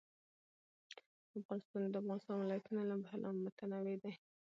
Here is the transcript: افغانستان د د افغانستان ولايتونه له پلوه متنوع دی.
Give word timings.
افغانستان 1.39 1.81
د 1.83 1.87
د 1.93 1.95
افغانستان 2.01 2.35
ولايتونه 2.39 2.81
له 2.89 2.95
پلوه 3.05 3.31
متنوع 3.43 3.95
دی. 4.03 4.13